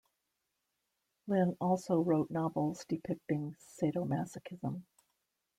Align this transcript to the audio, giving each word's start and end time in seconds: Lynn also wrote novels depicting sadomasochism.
Lynn 1.27 1.55
also 1.61 1.99
wrote 1.99 2.31
novels 2.31 2.83
depicting 2.89 3.55
sadomasochism. 3.79 4.81